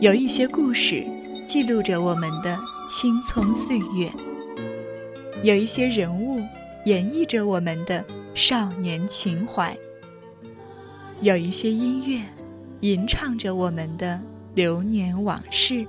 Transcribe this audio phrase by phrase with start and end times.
[0.00, 1.04] 有一些故事
[1.46, 4.12] 记录着我们的青葱岁月，
[5.42, 6.40] 有一些人物
[6.84, 8.04] 演绎着我们的
[8.34, 9.76] 少年情怀，
[11.20, 12.20] 有一些音乐
[12.80, 14.20] 吟唱着我们的
[14.54, 15.86] 流年往事。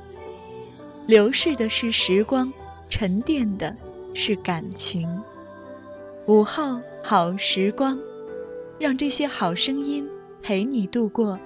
[1.05, 2.53] 流逝的是时光，
[2.89, 3.75] 沉淀的
[4.13, 5.21] 是感情。
[6.27, 7.99] 午后好时光，
[8.79, 10.07] 让这些好声音
[10.41, 11.37] 陪你度过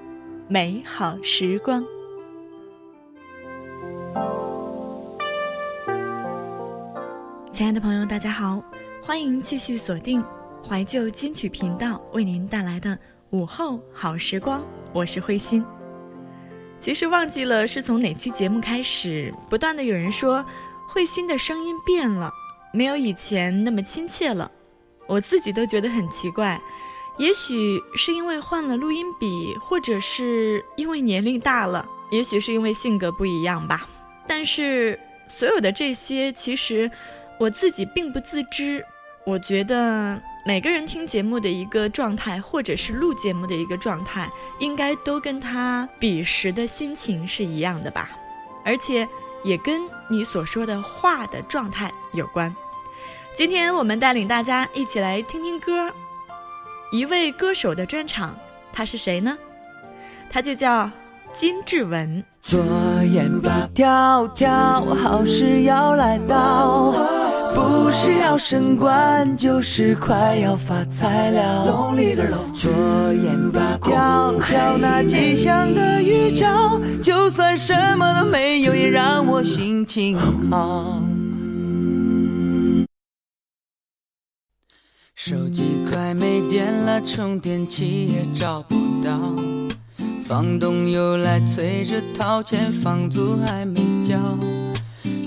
[0.49, 1.83] 美好时光。
[7.51, 8.63] 亲爱的朋友，大家好，
[9.03, 10.23] 欢迎继续锁定
[10.65, 12.97] 怀旧金曲频道为您带来的
[13.31, 15.65] 午后好时光，我是慧心。
[16.79, 20.45] 其实忘记了是从哪期节目开始，不断的有人说
[20.87, 22.31] 慧心的声音变了，
[22.71, 24.49] 没有以前那么亲切了。
[25.07, 26.61] 我自己都觉得很奇怪，
[27.17, 33.87] 也许是因为换了录音笔，或者是因为年龄大了，也许是因为性格不一样吧。
[34.27, 36.89] 但是所有的这些，其实
[37.39, 38.85] 我自己并不自知。
[39.25, 48.11] 我觉得每个人听节目的一个状态，或者是录节目的一个状态，应该都跟他彼时的心情是一样的吧，
[48.63, 49.05] 而且
[49.43, 52.55] 也跟你所说的话的状态有关。
[53.35, 55.91] 今天我们带领大家一起来听听歌，
[56.91, 58.37] 一位歌手的专场，
[58.71, 59.37] 他是谁呢？
[60.29, 60.89] 他就叫
[61.33, 62.23] 金志文。
[62.39, 62.63] 左
[63.03, 66.93] 眼皮跳跳，好事要来到，
[67.53, 71.65] 不是要升官，就是快要发财了。
[72.53, 72.71] 左
[73.13, 80.17] 眼皮跳跳，那吉祥的预兆，就算什么都没有，也让我心情
[80.49, 81.01] 好。
[85.19, 89.19] 手机快没电了，充电器也找不到，
[90.23, 94.15] 房东又来催着掏钱，房租还没交。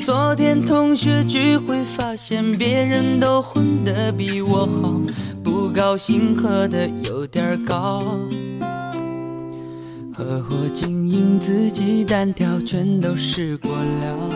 [0.01, 4.95] 昨天同学聚会，发现别人都混得比我好，
[5.43, 8.01] 不高兴喝的有点高。
[10.15, 14.31] 合伙经营自己单挑，全都试过了，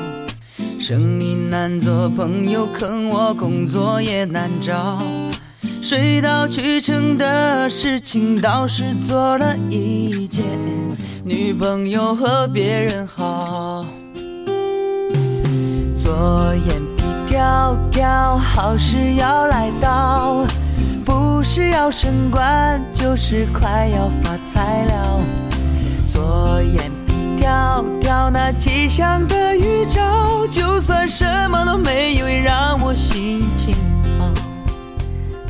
[0.80, 5.00] 生意难做，朋友坑我，工作也难找。
[5.84, 10.42] 水到渠成的事情倒是做了一件，
[11.22, 13.84] 女朋友和别人好。
[15.94, 20.46] 左眼皮跳跳，好事要来到，
[21.04, 25.20] 不是要升官，就是快要发财了。
[26.10, 33.76] 左眼皮跳跳，那吉祥的预兆，就算什么都没有，也让我心情。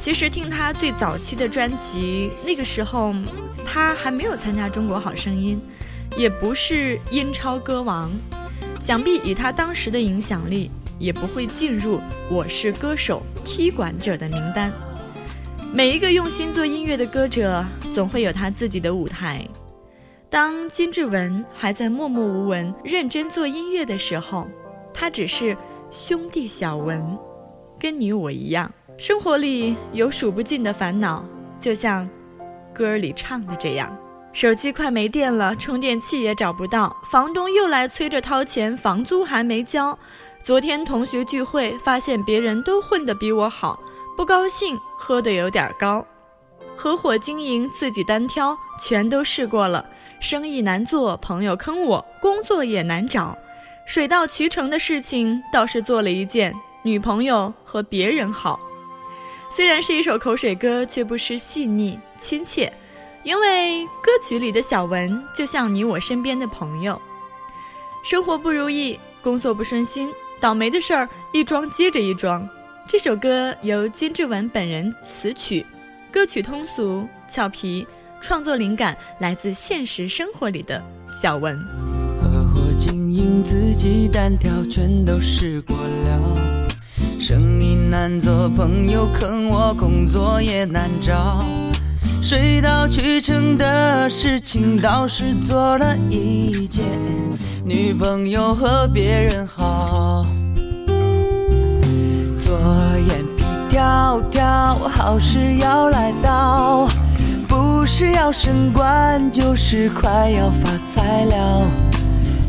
[0.05, 3.15] 其实听他最早期的专辑，那个时候
[3.65, 5.59] 他还没有参加《中国好声音》，
[6.21, 8.11] 也不是英超歌王，
[8.79, 11.97] 想必以他当时的影响力，也不会进入
[12.31, 14.71] 《我是歌手》踢馆者的名单。
[15.73, 17.65] 每一个用心做音乐的歌者，
[17.95, 19.43] 总会有他自己的舞台。
[20.29, 24.47] 当金志文还在默默无闻、认真做音乐的时候，
[24.93, 25.57] 他只是
[25.91, 27.03] 兄弟小文，
[27.81, 28.71] 跟你我一样。
[28.97, 31.25] 生活里有数不尽的烦恼，
[31.59, 32.09] 就像
[32.73, 33.95] 歌里唱的这样。
[34.33, 39.99] 手机快没电了，充电器也找不到，房东又来催着掏钱，房租还没交。
[40.45, 43.79] 昨天同学聚会，发现别人都混得比我好，
[44.17, 46.05] 不高兴，喝得有点高。
[46.77, 49.85] 合伙经营，自己单挑，全都试过了，
[50.21, 53.37] 生意难做，朋友坑我，工作也难找。
[53.87, 58.59] 水到渠成的事情倒是做了一件，女朋友和别人好。
[59.55, 62.73] 虽然是一首口水歌，却不失细腻亲切，
[63.23, 67.01] 因为歌曲里的小文就像你我身边的朋友。
[68.05, 70.11] 生活不如意，工作不顺心，
[70.41, 72.49] 倒霉的事儿一桩接着一桩。
[72.89, 75.65] 这首歌由金志文本人词曲，
[76.11, 77.87] 歌曲通俗俏皮，
[78.21, 81.57] 创作灵感来自现实生活里的小文。
[82.21, 86.54] 合伙经营自己单挑，全都试过了。
[87.19, 91.43] 生意难做，朋友坑我，工作也难找。
[92.23, 96.85] 水到渠成的事情倒是做了一件，
[97.65, 100.27] 女朋友和别人好。
[102.43, 102.59] 左
[103.09, 106.89] 眼皮跳跳，好事要来到，
[107.49, 111.63] 不是要升官，就是快要发财了。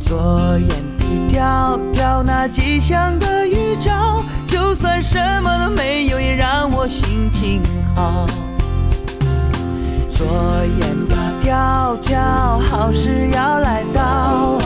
[0.05, 0.69] 左眼
[1.09, 7.61] 一条条那吉祥的预兆就算什么都没有也让我心情
[7.95, 8.25] 好。
[10.09, 10.25] 左
[10.79, 14.57] 眼皮跳跳好事要来到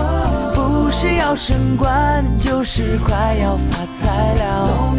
[0.54, 4.90] 不是要升官就是快要发财了。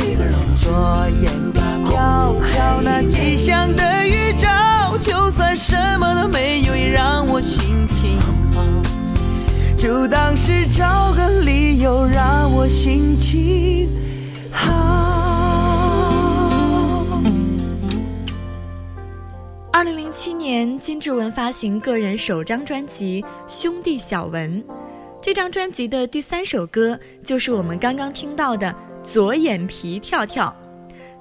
[9.81, 13.89] 就当是找个理由，让我心情
[14.53, 14.71] 好。
[19.73, 24.63] 二零零七年，金志文发行个人首张专辑《兄弟小文》，
[25.23, 28.67] 这张专辑的第三首歌就是我们刚刚听到的
[29.03, 30.55] 《左眼皮跳跳》。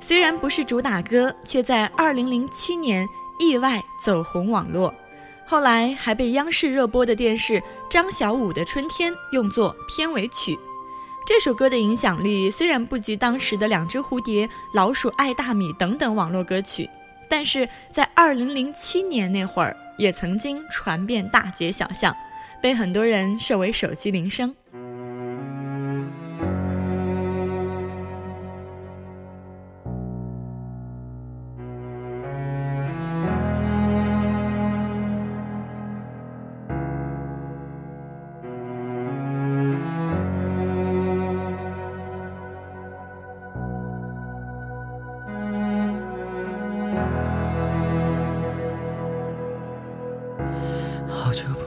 [0.02, 3.08] 虽然不是主打歌，却在二零零七年
[3.40, 4.94] 意外走红网络。
[5.50, 7.54] 后来还被央视热播的电视
[7.90, 10.56] 《张小五的春天》用作片尾曲。
[11.26, 16.88] 这首歌的影响力虽然不及当时的《两只蝴蝶》《老鼠爱大米》等等网络歌曲，
[17.28, 22.16] 但是在2007年那会儿，也曾经传遍大街小巷，
[22.62, 24.54] 被很多人设为手机铃声。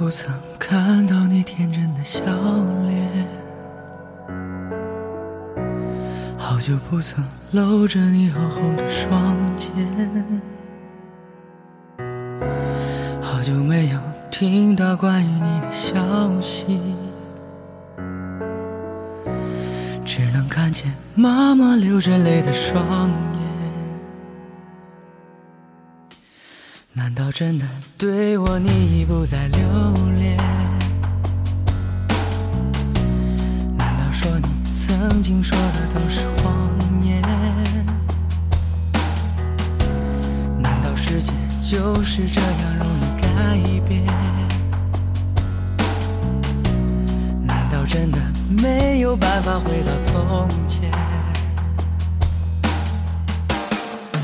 [0.03, 2.21] 不曾看到你天真的笑
[2.89, 3.25] 脸，
[6.37, 9.73] 好久不曾搂着你厚厚的双肩，
[13.23, 15.95] 好久没有听到关于你的消
[16.41, 16.81] 息，
[20.05, 23.32] 只能看见妈妈流着泪的双眼。
[27.33, 27.65] 真的
[27.97, 29.59] 对我你已不再留
[30.19, 30.37] 恋？
[33.75, 36.55] 难道说你曾经说的都是谎
[37.03, 37.23] 言？
[40.61, 43.27] 难道世界就是这样容易改
[43.89, 44.05] 变？
[47.45, 50.93] 难道真的没有办法回到从前？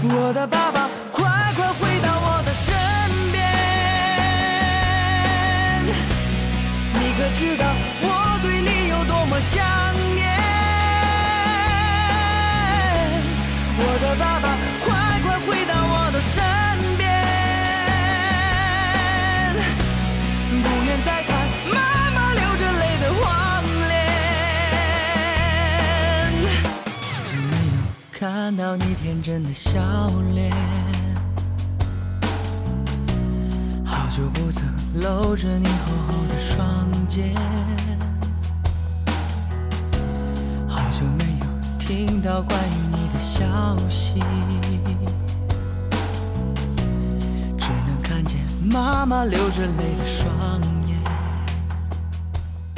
[0.05, 0.87] 我的爸爸。
[1.11, 1.88] 快快回
[7.19, 7.67] 可知道
[8.01, 9.59] 我对你有多么想
[10.15, 10.25] 念，
[13.77, 14.87] 我的爸爸，快
[15.23, 16.41] 快回到我的身
[16.97, 17.11] 边，
[20.63, 21.35] 不愿再看
[21.75, 21.77] 妈
[22.15, 23.27] 妈流着泪的黄
[23.89, 23.91] 脸，
[27.03, 27.83] 好久没有
[28.13, 29.73] 看到你天真的笑
[30.37, 30.55] 脸，
[33.85, 34.63] 好久不曾
[35.03, 36.97] 搂着你厚厚的双。
[40.69, 41.47] 好久没有
[41.79, 44.21] 听到关于你的消息，
[47.59, 50.31] 只能看见妈妈流着泪的双
[50.87, 50.99] 眼。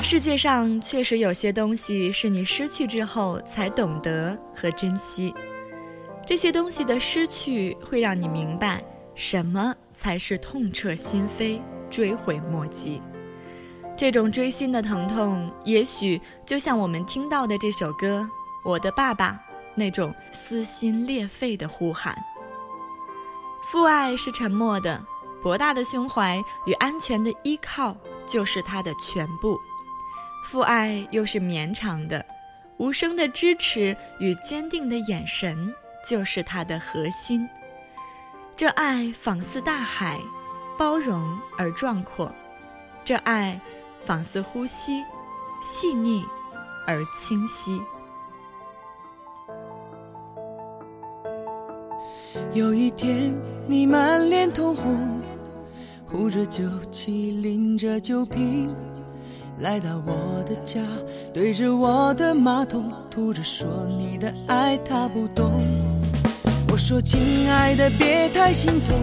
[0.00, 5.34] 世界上确实有些东西是你失去之后才懂得和珍惜，
[6.24, 8.80] 这些东西的失去会让你明白
[9.16, 11.60] 什么才是痛彻心扉、
[11.90, 13.02] 追悔莫及。
[14.00, 18.20] 这种锥心的疼痛，也许就像我们听到的这首歌
[18.64, 19.32] 《我的爸爸》
[19.74, 22.16] 那种撕心裂肺的呼喊。
[23.62, 25.04] 父爱是沉默的，
[25.42, 27.94] 博大的胸怀与安全的依靠
[28.26, 29.54] 就是他的全部；
[30.46, 32.24] 父爱又是绵长的，
[32.78, 35.70] 无声的支持与坚定的眼神
[36.08, 37.46] 就是他的核心。
[38.56, 40.18] 这爱仿似大海，
[40.78, 42.32] 包容而壮阔。
[43.04, 43.60] 这爱。
[44.04, 45.02] 仿似呼吸，
[45.62, 46.24] 细腻
[46.86, 47.80] 而清晰。
[52.52, 55.20] 有一天，你满脸通红，
[56.10, 58.74] 呼着酒气，拎着酒瓶，
[59.58, 60.80] 来到我的家，
[61.32, 65.52] 对着我的马桶吐着说你的爱他不懂。
[66.72, 68.96] 我说亲爱的，别太心痛，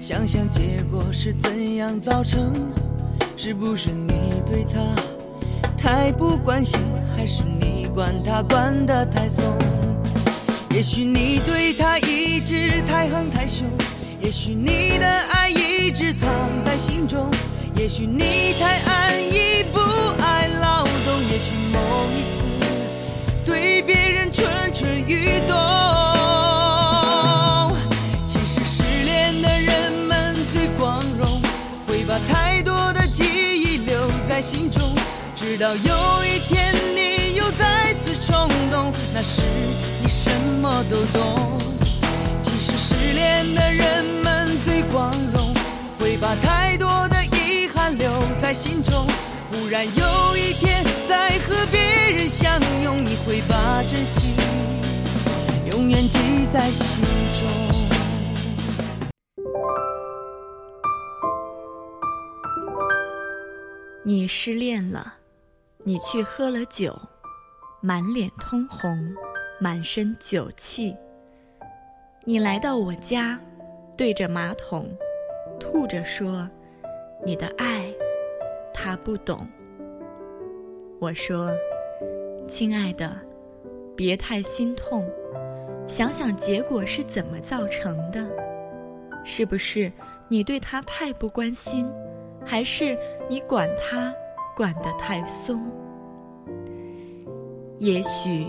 [0.00, 2.54] 想想结果是怎样造成。
[3.42, 4.78] 是不是你对他
[5.74, 6.78] 太不关心，
[7.16, 9.42] 还是你管他管得太松？
[10.74, 13.66] 也许你对他一直太横太凶，
[14.20, 16.28] 也许你的爱一直藏
[16.66, 17.30] 在心中，
[17.74, 19.78] 也许你太安逸不
[20.22, 21.78] 爱劳动，也许某
[22.12, 22.44] 一次
[23.42, 25.89] 对别人蠢蠢欲动。
[34.40, 34.82] 心中，
[35.36, 39.42] 直到有一天你又再次冲动，那时
[40.00, 40.30] 你什
[40.62, 41.58] 么都懂。
[42.40, 45.54] 其实失恋的人们最光荣，
[45.98, 49.06] 会把太多的遗憾留在心中。
[49.50, 54.34] 忽然有一天再和别人相拥，你会把真心
[55.70, 56.18] 永远记
[56.52, 56.86] 在心
[57.38, 57.69] 中。
[64.02, 65.12] 你失恋了，
[65.84, 66.98] 你去喝了酒，
[67.82, 69.14] 满脸通红，
[69.60, 70.96] 满身酒气。
[72.24, 73.38] 你来到我家，
[73.98, 74.88] 对着马桶，
[75.58, 76.48] 吐着说
[77.26, 77.92] ：“你的爱，
[78.72, 79.46] 他不懂。”
[80.98, 81.54] 我说
[82.48, 83.14] ：“亲爱的，
[83.94, 85.06] 别太心痛，
[85.86, 88.26] 想想结果是怎么造成的，
[89.26, 89.92] 是不是
[90.26, 91.86] 你对他太不关心？”
[92.44, 92.96] 还是
[93.28, 94.14] 你管他
[94.56, 95.60] 管得太松？
[97.78, 98.46] 也许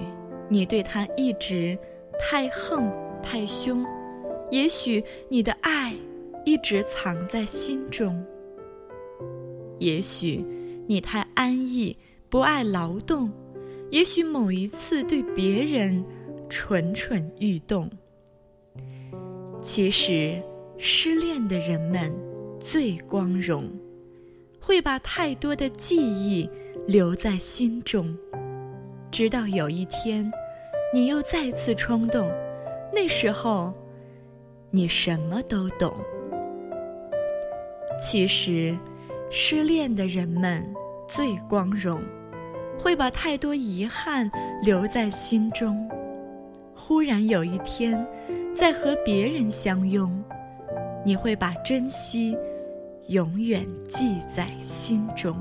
[0.50, 1.77] 你对他一直
[2.19, 2.91] 太横
[3.24, 3.86] 太凶，
[4.50, 5.93] 也许你的爱
[6.43, 8.21] 一直藏在心中。
[9.79, 10.45] 也许
[10.86, 11.95] 你太安逸
[12.29, 13.31] 不爱劳动，
[13.89, 16.03] 也许某一次对别人
[16.50, 17.89] 蠢蠢欲动。
[19.62, 20.41] 其实，
[20.77, 22.13] 失恋的人们
[22.60, 23.71] 最光荣。
[24.61, 26.47] 会把太多的记忆
[26.87, 28.15] 留在心中，
[29.09, 30.31] 直到有一天，
[30.93, 32.29] 你又再次冲动，
[32.93, 33.73] 那时候，
[34.69, 35.91] 你什么都懂。
[37.99, 38.77] 其实，
[39.31, 40.63] 失恋的人们
[41.07, 41.99] 最光荣，
[42.77, 44.29] 会把太多遗憾
[44.63, 45.89] 留在心中。
[46.75, 48.05] 忽然有一天，
[48.55, 50.23] 在和别人相拥，
[51.03, 52.37] 你会把珍惜。
[53.11, 55.35] 永远记在心中。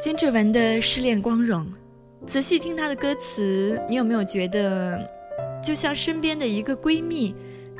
[0.00, 1.66] 金志文的《失恋光荣》，
[2.26, 5.06] 仔细听他的歌词，你有没有觉得，
[5.62, 7.34] 就像身边的一个闺蜜，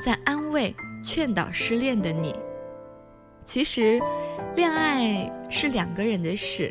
[0.04, 2.34] 在安慰、劝导失恋的你？
[3.46, 3.98] 其实，
[4.54, 6.70] 恋爱是两个人的事，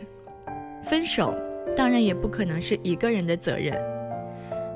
[0.84, 1.34] 分手
[1.76, 3.76] 当然也不可能是一个人的责任。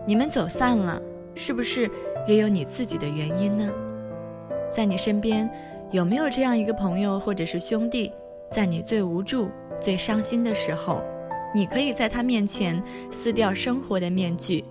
[0.07, 0.99] 你们走散了，
[1.35, 1.87] 是不是
[2.27, 3.71] 也有你自己的原因呢？
[4.71, 5.49] 在你身边，
[5.91, 8.11] 有没有这样一个朋友或者是兄弟，
[8.51, 9.49] 在你最无助、
[9.81, 11.03] 最伤心的时候，
[11.53, 14.63] 你可以在他面前撕掉生活的面具，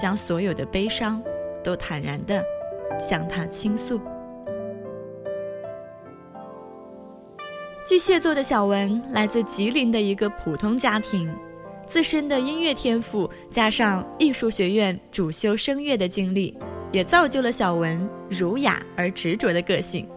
[0.00, 1.22] 将所有的悲伤
[1.62, 2.44] 都坦然的
[3.00, 4.00] 向他倾诉。
[7.84, 11.28] 巨蟹座的小文来自吉林的一个普通家庭，
[11.84, 16.56] 自身的音乐天赋加上艺术学院主修声乐的经历。
[16.92, 20.08] 也造就了小文儒雅而执着的个性。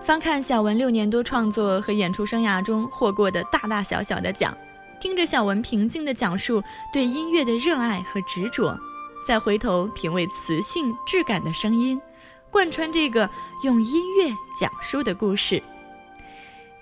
[0.00, 4.56] 翻看小文六年多创作和演出生涯中获过的大大小小的奖，
[5.00, 6.62] 听着小文平静的讲述
[6.92, 8.78] 对音乐的热爱和执着，
[9.26, 12.00] 再回头品味磁性质感的声音，
[12.50, 13.28] 贯穿这个
[13.64, 15.62] 用音乐讲述的故事。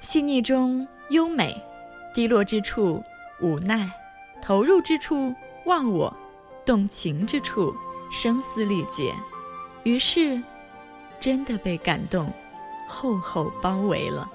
[0.01, 1.57] 细腻中优美，
[2.15, 3.03] 低落之处
[3.41, 3.91] 无奈，
[4.43, 6.15] 投入之处忘我，
[6.65, 7.75] 动情之处。
[8.11, 9.15] 声嘶力竭，
[9.85, 10.41] 于是，
[11.21, 12.33] 真的被感动，
[12.89, 14.29] 厚厚包围了。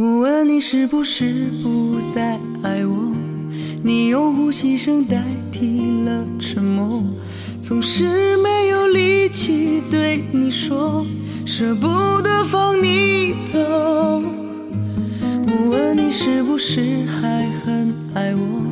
[0.00, 3.12] 我问你是不是不再爱我？
[3.82, 7.02] 你用呼吸声代替了沉默。
[7.58, 11.04] 总是没有力气对你说，
[11.44, 11.88] 舍不
[12.22, 13.58] 得放你走。
[13.58, 18.62] 我问你是不是还很爱我，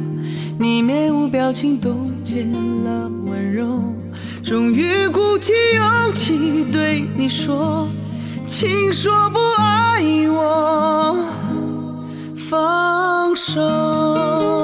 [0.61, 3.83] 你面无表情冻结了温柔。
[4.45, 7.89] 终于鼓起勇气对你说，
[8.47, 11.17] 请说不爱你我，
[12.49, 14.56] 放手。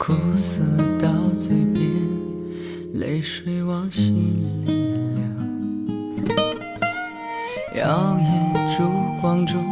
[0.00, 0.62] 苦涩
[0.98, 1.84] 到嘴边，
[2.94, 4.32] 泪水往心
[4.64, 4.72] 里
[5.14, 5.22] 流。
[7.76, 8.82] 摇曳烛
[9.20, 9.62] 光中，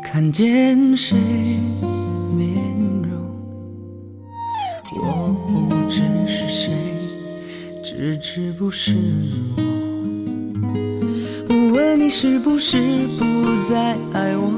[0.00, 1.18] 看见谁
[2.36, 2.54] 面
[3.02, 3.18] 容？
[5.02, 6.72] 我不知是谁，
[7.82, 8.94] 只知不是
[9.56, 9.62] 我。
[11.72, 13.24] 问你是不是不
[13.68, 14.52] 再爱我？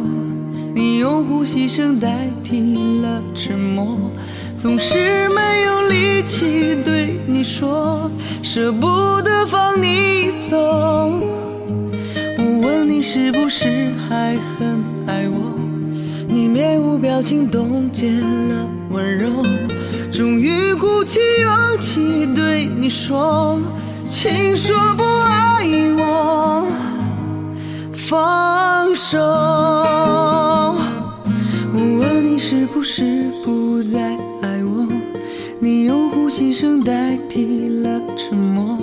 [0.74, 3.96] 你用呼吸声代替了沉默，
[4.64, 8.10] 总是没有力气对你说，
[8.42, 10.56] 舍不得放你走。
[12.38, 15.54] 我问你是不是还很爱我？
[16.26, 19.44] 你面无表情冻结了温柔，
[20.10, 23.60] 终于鼓起勇气对你说，
[24.08, 25.66] 请说不爱
[25.98, 26.66] 我。
[27.92, 29.18] 放手。
[31.76, 33.30] 我问你是不是
[36.36, 38.76] 你用呼吸声代替了沉默，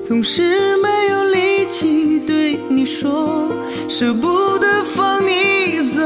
[0.00, 3.50] 总是没有力气对你说，
[3.88, 6.02] 舍不得放你走。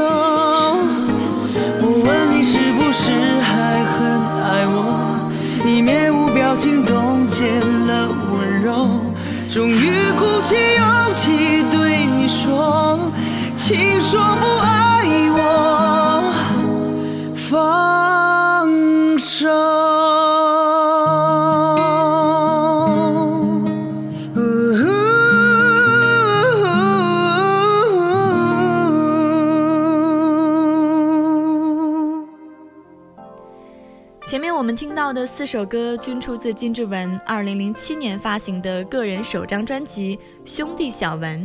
[1.81, 3.99] 我问你是不是还很
[4.43, 5.29] 爱我？
[5.63, 7.45] 你面无表情冻结
[7.87, 8.89] 了温柔，
[9.53, 12.99] 终于鼓起勇气对你说，
[13.55, 14.48] 请说不
[35.19, 41.43] 的四首歌均出自金志文2007年发行的个人首张专辑《兄弟小文》，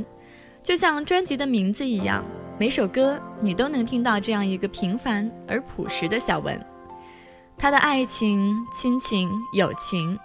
[0.62, 2.24] 就像专辑的名字一样，
[2.56, 6.64] 每首歌你都能听到这样一个平凡而朴实的小文。
[7.58, 10.16] 他的爱情、亲情、友情，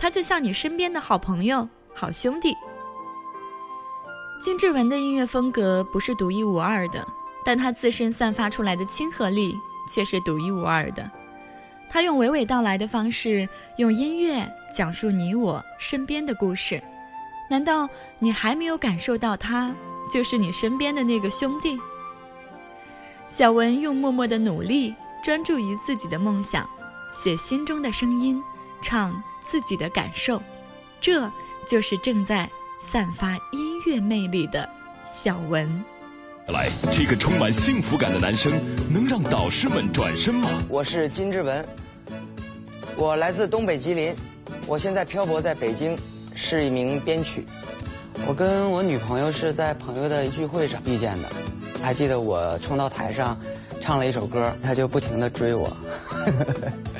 [0.00, 2.56] 他就像你身边的好朋友、好兄弟。
[4.42, 7.06] 金志文的音乐风格不是独一无二的，
[7.44, 9.54] 但他自身散发出来的亲和力
[9.94, 11.08] 却是独一无二的。
[11.88, 16.82] 他用娓娓道来的方式，用音乐讲述你我身边的故事。
[17.48, 19.72] 难道你还没有感受到他
[20.12, 21.78] 就是你身边的那个兄弟？
[23.30, 26.68] 小文用默默的努力，专注于自己的梦想，
[27.12, 28.42] 写心中的声音，
[28.82, 30.42] 唱自己的感受，
[31.00, 31.30] 这
[31.66, 32.48] 就是正在
[32.80, 34.68] 散发音乐魅力的
[35.04, 35.84] 小文。
[36.48, 38.52] 来，这个充满幸福感的男生
[38.88, 40.48] 能让导师们转身吗？
[40.68, 41.64] 我是金志文，
[42.94, 44.14] 我来自东北吉林，
[44.66, 45.98] 我现在漂泊在北京，
[46.34, 47.44] 是一名编曲。
[48.26, 51.28] 我跟我女朋友是在朋友的聚会上遇见的，
[51.82, 53.36] 还记得我冲到台上
[53.80, 55.76] 唱了一首歌，她就不停的追我，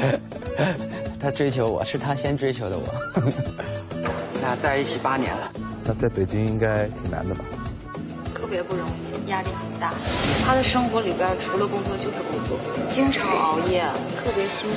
[1.20, 2.92] 她追求我是她先追求的我，
[4.42, 5.52] 那在一起八年了。
[5.84, 7.44] 那在北京应该挺难的吧？
[8.36, 9.94] 特别不容易，压力很大。
[10.44, 12.58] 他的生活里边除了工作就是工作，
[12.90, 13.82] 经常熬夜，
[14.18, 14.76] 特别辛苦。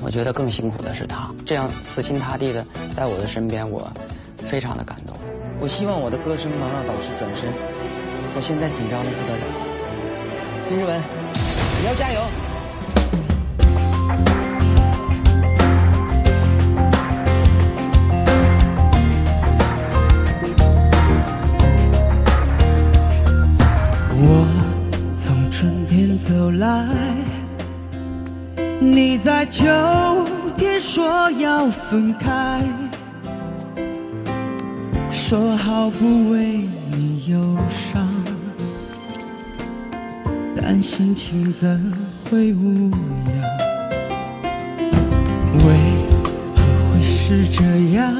[0.00, 3.86] 我觉得更辛苦的是他，这样死心塌地的在我的身边，我
[4.38, 5.14] 非常的感动。
[5.60, 7.52] 我希望我的歌声能让导师转身。
[8.34, 9.42] 我现在紧张的不得了。
[10.66, 10.98] 金志文，
[11.82, 12.20] 你要加油！
[26.60, 26.84] 来，
[28.78, 29.64] 你在秋
[30.54, 32.62] 天说要分开，
[35.10, 38.06] 说好不为你忧伤，
[40.54, 41.90] 但心情怎
[42.30, 43.40] 会无恙？
[45.64, 45.64] 为
[46.54, 46.60] 何
[46.92, 47.64] 会是这
[47.96, 48.14] 样？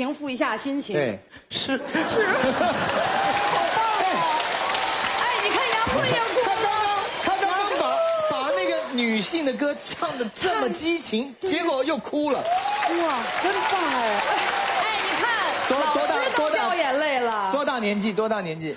[0.00, 0.94] 平复一下心情。
[0.96, 1.82] 对，是是，好
[2.58, 4.16] 棒哦！
[5.20, 6.68] 哎，你看杨坤也哭了。
[7.22, 7.84] 他刚刚把
[8.30, 12.38] 把那个女性的歌唱的这么激情，结果又哭了。
[12.38, 14.00] 哇，真棒哎！
[14.80, 15.28] 哎，你看，
[15.68, 17.52] 多多大老师都多大掉眼泪了。
[17.52, 18.10] 多大年纪？
[18.10, 18.74] 多大年纪？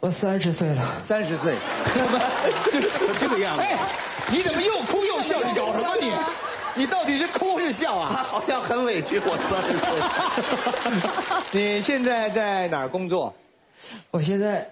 [0.00, 1.56] 我三十岁了，三十岁，
[1.94, 2.18] 怎 么
[2.72, 2.88] 就是
[3.20, 3.62] 这个样子？
[3.62, 3.76] 哎，
[4.28, 5.36] 你怎么又哭又笑？
[5.40, 6.10] 你搞什么你？
[6.74, 8.12] 你到底是哭是笑啊？
[8.16, 9.76] 他好像很委屈，我三十
[11.50, 11.76] 岁。
[11.76, 13.34] 你现在在哪儿工作？
[14.10, 14.66] 我现在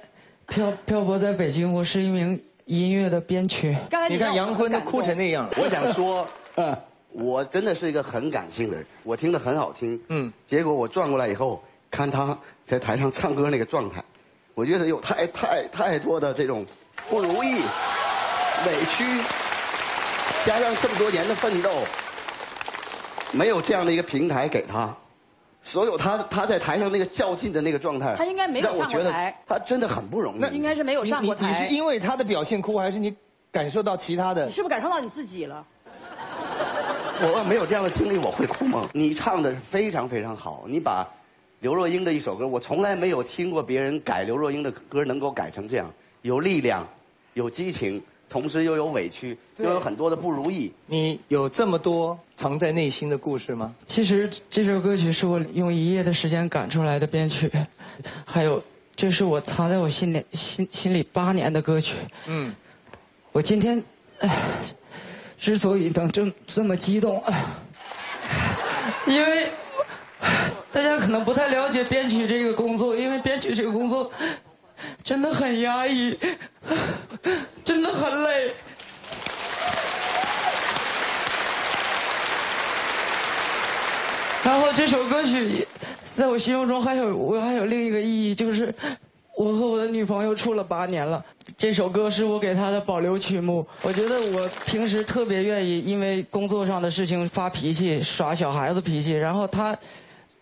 [0.48, 3.76] 漂漂泊在北京，我是一名音乐的编曲。
[4.08, 5.52] 你看杨坤都哭成那样了。
[5.58, 6.76] 我想说， 嗯，
[7.12, 14.02] 我真的是一个很感性的人，我听得很好听，嗯，结果我转过来以后，看他在台上唱歌那个状态。
[14.54, 16.64] 我觉得有太太太多的这种
[17.08, 17.62] 不如意、
[18.66, 19.04] 委屈，
[20.46, 21.70] 加上这么多年的奋斗，
[23.32, 24.94] 没有这样的一个平台给他，
[25.62, 30.54] 所有他他在台上那个较劲的那个状态，他应该没有上过台，他真的很不容易。
[30.54, 31.48] 应该是没有上过台。
[31.48, 33.14] 你是因为他的表现哭，还是你
[33.50, 34.46] 感受到其他的？
[34.46, 35.64] 你是不是感受到你自己了？
[37.22, 38.88] 我要没有这样的经历，我会哭吗？
[38.92, 41.06] 你唱的非常非常好，你把。
[41.60, 46.88] 刘若英的一首歌，我从来没有听过别人改刘若英的歌能够改成这样，有力量，
[47.34, 50.72] 有激情，同时又有委屈，又有很多的不如意。
[50.86, 53.74] 你有这么多藏在内心的故事吗？
[53.84, 57.50] 其实这首歌曲是我用一夜的时间赶出来的编曲，
[58.24, 58.62] 还有
[58.94, 61.96] 这是我藏在我心里心心里八年的歌曲。
[62.26, 62.54] 嗯，
[63.32, 63.82] 我今天
[65.36, 67.22] 之所以能这这么激动，
[69.06, 69.48] 因为。
[70.72, 74.10] 大家可能不太了解编曲这个工作，因为编曲这个工作
[75.02, 76.16] 真的很压抑，
[77.64, 78.52] 真的很累。
[84.42, 85.66] 然后这首歌曲
[86.14, 88.74] 在我心目中还有我还有另一个意义，就是
[89.36, 91.24] 我和我的女朋友处了八年了。
[91.56, 93.66] 这首歌是我给她的保留曲目。
[93.82, 99.76] 我觉得我平时特别愿意因为工作上的事情发脾气、耍小孩子脾气，然后她。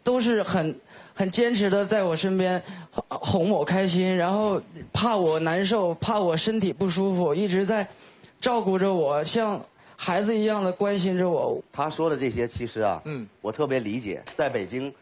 [0.05, 0.75] 都是很
[1.19, 2.63] 很坚持的，在我身边
[3.09, 7.85] 哄我开心，然后怕我难受，怕我身体不舒服，一直在
[8.41, 9.61] 照顾着我，像
[9.97, 11.61] 孩子一样的关心着我。
[11.73, 14.95] 他说的这些，其实啊，嗯，我特别理解，在北京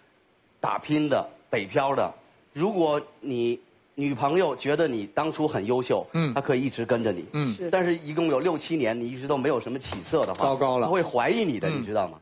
[0.59, 2.11] 打拼的北漂的，
[2.55, 3.61] 如果你
[3.94, 12.18] 女朋友觉得你当初很优秀，嗯，她可以一直跟着你，嗯，但是一共有六七年，你一直都没有什么起色的话，糟糕了，她会怀疑你的，你知道吗？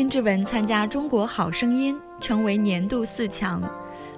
[0.00, 3.62] 金志文参加《中国好声音》，成为年度四强。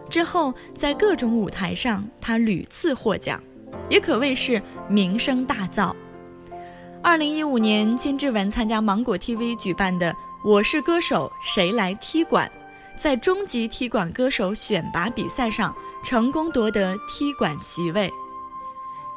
[0.08, 3.42] 之后，在各种舞台上，他屡次获奖，
[3.90, 5.92] 也可谓是名声大噪。
[7.02, 10.12] 二零一五年，金志文参加芒果 TV 举办的
[10.44, 12.48] 《我是歌手谁来踢馆》，
[13.02, 18.08] 在终极踢馆歌手选拔比赛上，成功夺得踢馆席位。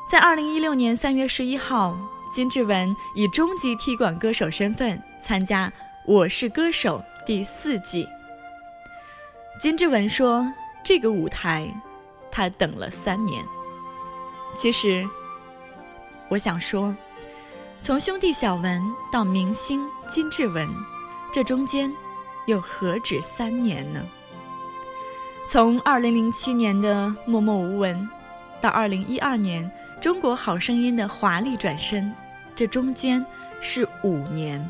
[0.09, 1.95] 在二零一六年三月十一号，
[2.31, 5.71] 金志文以终极踢馆歌手身份参加。
[6.07, 8.07] 我是歌手第四季。
[9.59, 10.47] 金志文说
[10.85, 11.67] ：“这个舞台，
[12.31, 13.43] 他等了三年。
[14.55, 15.03] 其实，
[16.29, 16.95] 我想说，
[17.81, 18.79] 从兄弟小文
[19.11, 20.69] 到明星金志文，
[21.33, 21.91] 这中间
[22.45, 24.05] 又何止三年呢？
[25.49, 28.07] 从二零零七年的默默无闻，
[28.61, 29.65] 到二零一二年
[29.99, 32.13] 《中国好声音》的华丽转身，
[32.55, 33.25] 这中间
[33.59, 34.63] 是五年。”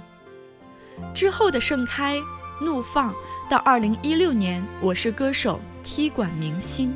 [1.13, 2.19] 之后的盛开、
[2.61, 3.13] 怒放，
[3.49, 6.93] 到二零一六年《我是歌手》踢馆明星，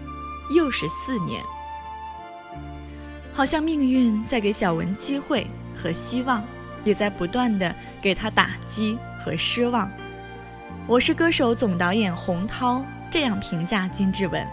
[0.56, 1.44] 又是四年。
[3.34, 6.44] 好像命运在给小文机会和希望，
[6.84, 9.90] 也在不断的给他打击和失望。
[10.88, 14.46] 我是歌手总导演洪涛这样评价金志文。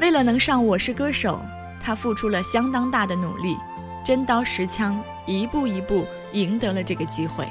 [0.00, 1.40] 为了能上《我是歌手》，
[1.82, 3.56] 他付出了相当大的努力，
[4.04, 7.48] 真刀实枪，一步一步赢得了这个机会。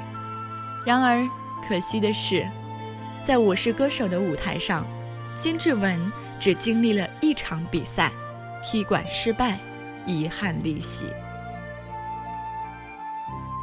[0.86, 1.28] 然而，
[1.66, 2.48] 可惜的是，
[3.24, 4.86] 在我是歌手的舞台上，
[5.36, 6.00] 金志文
[6.38, 8.12] 只经历了一场比赛，
[8.62, 9.58] 踢馆失败，
[10.06, 11.06] 遗憾离席。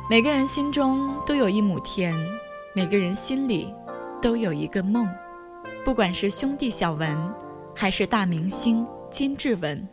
[0.09, 2.13] 每个人心中都有一亩田，
[2.75, 3.73] 每个人心里
[4.21, 5.07] 都有一个梦，
[5.85, 7.17] 不管是兄弟小文。
[7.75, 9.87] 还是大明星金志文，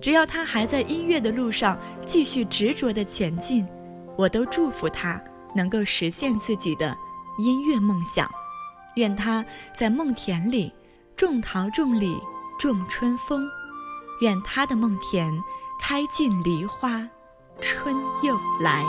[0.00, 3.64] 只要他还在音乐的路上继续执着的前进，
[4.16, 5.22] 我都祝福他
[5.54, 6.96] 能够实现自己的
[7.38, 8.28] 音乐梦想。
[8.96, 9.44] 愿他
[9.76, 10.72] 在梦田里
[11.16, 12.20] 种桃种李
[12.58, 13.48] 种春风，
[14.20, 15.32] 愿他的梦田
[15.80, 17.08] 开尽梨花
[17.60, 18.84] 春又来。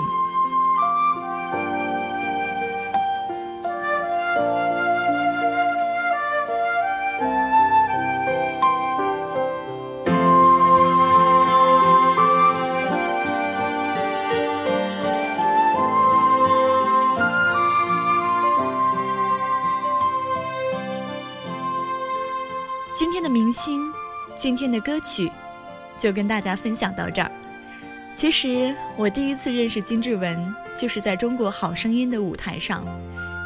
[23.00, 23.90] 今天的明星，
[24.36, 25.32] 今天的歌曲
[25.98, 27.32] 就跟大家分享到这儿。
[28.14, 32.84] 其实我第一次认识金志文，就是在中国好声音的舞台上，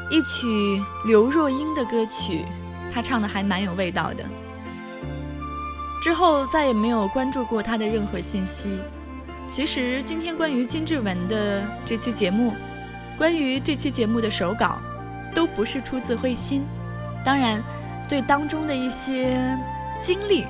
[0.10, 2.44] 一曲刘若英的歌曲，
[2.92, 4.26] 她唱的还蛮有味道的。
[6.02, 8.80] 之后再也没有关注过她的任何信息。
[9.48, 12.56] 其实今天关于金志文的这期节目，
[13.20, 14.80] 关于这期节目的手稿，
[15.32, 16.66] 都不是出自慧心，
[17.24, 17.62] 当然，
[18.14, 19.58] 对当中的一些。
[20.00, 20.46] 经历，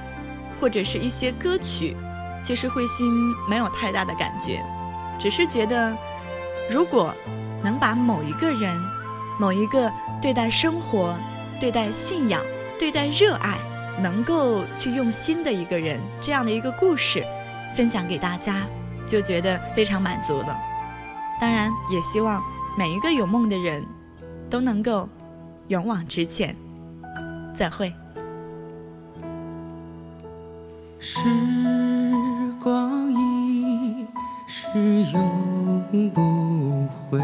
[0.59, 1.95] 或者是一些歌曲，
[2.43, 3.05] 其实慧心
[3.47, 4.61] 没有太大的感觉，
[5.19, 5.95] 只是觉得，
[6.71, 7.13] 如果
[7.63, 8.75] 能把某一个人、
[9.39, 11.15] 某一个对待生活、
[11.59, 12.41] 对待信仰、
[12.79, 13.59] 对待热爱，
[14.01, 17.23] 能够去用心的一个人，这样的一个故事，
[17.75, 18.63] 分享给大家，
[19.05, 20.57] 就觉得非常满足了。
[21.39, 22.41] 当然，也希望
[22.75, 23.85] 每一个有梦的人，
[24.49, 25.07] 都能够
[25.67, 26.55] 勇往直前。
[27.55, 27.93] 再会。
[30.99, 31.19] 时
[32.61, 34.07] 光一
[34.47, 34.69] 逝
[35.11, 37.21] 永不回，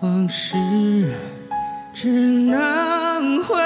[0.00, 0.56] 往事
[1.92, 2.08] 只
[2.50, 3.56] 能回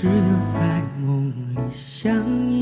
[0.00, 0.12] 只有
[0.46, 2.59] 在梦里相依。